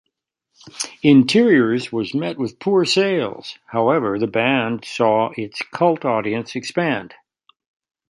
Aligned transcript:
"Interiors" 1.03 1.91
was 1.91 2.15
met 2.15 2.39
with 2.39 2.57
poor 2.57 2.85
sales, 2.85 3.59
however 3.67 4.17
the 4.17 4.25
band 4.25 4.83
saw 4.83 5.29
its 5.37 5.61
cult 5.71 6.05
audience 6.05 6.55
expand. 6.55 7.13